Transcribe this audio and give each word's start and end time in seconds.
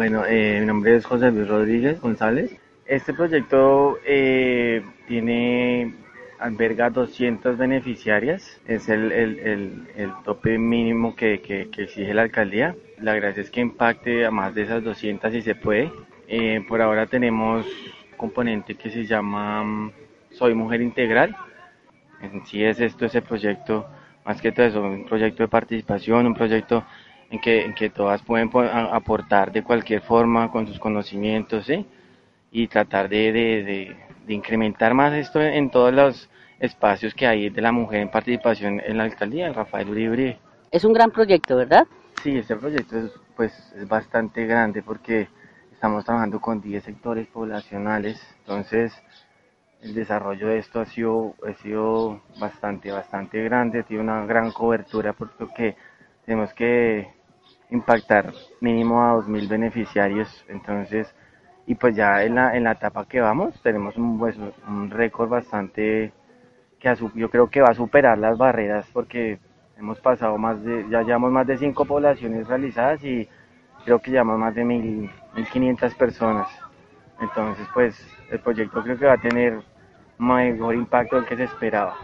Bueno, 0.00 0.24
eh, 0.26 0.56
mi 0.60 0.66
nombre 0.66 0.96
es 0.96 1.04
José 1.04 1.30
Luis 1.30 1.46
Rodríguez 1.46 2.00
González. 2.00 2.58
Este 2.86 3.12
proyecto 3.12 3.98
eh, 4.06 4.82
tiene 5.06 5.94
alberga 6.38 6.88
200 6.88 7.58
beneficiarias, 7.58 8.62
es 8.66 8.88
el, 8.88 9.12
el, 9.12 9.38
el, 9.40 9.88
el 9.96 10.10
tope 10.24 10.56
mínimo 10.56 11.14
que, 11.14 11.42
que, 11.42 11.68
que, 11.68 11.82
exige 11.82 12.14
la 12.14 12.22
alcaldía. 12.22 12.74
La 12.98 13.14
gracia 13.14 13.42
es 13.42 13.50
que 13.50 13.60
impacte 13.60 14.24
a 14.24 14.30
más 14.30 14.54
de 14.54 14.62
esas 14.62 14.82
200 14.82 15.32
si 15.32 15.42
se 15.42 15.54
puede. 15.54 15.92
Eh, 16.28 16.64
por 16.66 16.80
ahora 16.80 17.04
tenemos 17.04 17.66
un 17.66 18.16
componente 18.16 18.76
que 18.76 18.88
se 18.88 19.04
llama 19.04 19.62
mm, 19.62 19.92
Soy 20.30 20.54
Mujer 20.54 20.80
Integral. 20.80 21.36
En 22.22 22.46
sí 22.46 22.64
es 22.64 22.80
esto, 22.80 23.04
ese 23.04 23.20
proyecto, 23.20 23.86
más 24.24 24.40
que 24.40 24.50
todo 24.50 24.64
eso, 24.64 24.80
un 24.80 25.04
proyecto 25.04 25.42
de 25.42 25.48
participación, 25.48 26.26
un 26.26 26.34
proyecto 26.34 26.86
en 27.30 27.40
que, 27.40 27.64
en 27.64 27.74
que 27.74 27.90
todas 27.90 28.22
pueden 28.22 28.50
aportar 28.92 29.52
de 29.52 29.62
cualquier 29.62 30.02
forma 30.02 30.50
con 30.50 30.66
sus 30.66 30.78
conocimientos, 30.78 31.66
¿sí? 31.66 31.86
Y 32.50 32.66
tratar 32.66 33.08
de, 33.08 33.32
de, 33.32 33.62
de, 33.62 33.96
de 34.26 34.34
incrementar 34.34 34.94
más 34.94 35.12
esto 35.14 35.40
en 35.40 35.70
todos 35.70 35.94
los 35.94 36.28
espacios 36.58 37.14
que 37.14 37.26
hay 37.26 37.48
de 37.48 37.62
la 37.62 37.72
mujer 37.72 38.00
en 38.00 38.10
participación 38.10 38.80
en 38.84 38.98
la 38.98 39.04
alcaldía, 39.04 39.46
en 39.46 39.54
Rafael 39.54 39.88
Uribe. 39.88 40.38
Es 40.70 40.84
un 40.84 40.92
gran 40.92 41.10
proyecto, 41.10 41.56
¿verdad? 41.56 41.86
Sí, 42.22 42.36
este 42.36 42.56
proyecto 42.56 42.98
es, 42.98 43.12
pues, 43.36 43.72
es 43.76 43.88
bastante 43.88 44.44
grande 44.46 44.82
porque 44.82 45.28
estamos 45.72 46.04
trabajando 46.04 46.40
con 46.40 46.60
10 46.60 46.84
sectores 46.84 47.26
poblacionales, 47.28 48.20
entonces 48.40 48.92
el 49.80 49.94
desarrollo 49.94 50.48
de 50.48 50.58
esto 50.58 50.80
ha 50.80 50.84
sido, 50.84 51.34
ha 51.48 51.54
sido 51.62 52.20
bastante, 52.38 52.92
bastante 52.92 53.42
grande, 53.42 53.82
tiene 53.84 54.02
una 54.02 54.26
gran 54.26 54.50
cobertura 54.50 55.14
porque 55.14 55.76
tenemos 56.26 56.52
que 56.52 57.08
impactar 57.70 58.32
mínimo 58.60 59.02
a 59.02 59.14
2.000 59.14 59.48
beneficiarios, 59.48 60.44
entonces, 60.48 61.14
y 61.66 61.74
pues 61.74 61.94
ya 61.94 62.24
en 62.24 62.34
la, 62.34 62.56
en 62.56 62.64
la 62.64 62.72
etapa 62.72 63.06
que 63.06 63.20
vamos 63.20 63.60
tenemos 63.62 63.96
un, 63.96 64.18
pues, 64.18 64.36
récord 64.88 65.28
bastante 65.28 66.12
que 66.78 66.94
yo 67.14 67.30
creo 67.30 67.48
que 67.48 67.60
va 67.60 67.68
a 67.68 67.74
superar 67.74 68.18
las 68.18 68.38
barreras 68.38 68.86
porque 68.92 69.38
hemos 69.78 70.00
pasado 70.00 70.38
más 70.38 70.62
de, 70.64 70.86
ya 70.88 71.02
llevamos 71.02 71.30
más 71.30 71.46
de 71.46 71.58
cinco 71.58 71.84
poblaciones 71.84 72.48
realizadas 72.48 73.04
y 73.04 73.28
creo 73.84 73.98
que 73.98 74.10
llevamos 74.10 74.38
más 74.38 74.54
de 74.54 74.64
mil, 74.64 75.10
1500 75.34 75.94
personas. 75.94 76.48
Entonces, 77.20 77.66
pues 77.74 77.94
el 78.30 78.40
proyecto 78.40 78.82
creo 78.82 78.98
que 78.98 79.06
va 79.06 79.14
a 79.14 79.18
tener 79.18 79.60
mayor 80.18 80.74
impacto 80.74 81.16
del 81.16 81.26
que 81.26 81.36
se 81.36 81.44
esperaba. 81.44 81.96